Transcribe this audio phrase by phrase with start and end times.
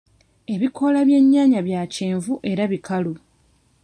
[0.53, 3.13] Ebikoola by'ennyaanya bya kyenvu era bikalu.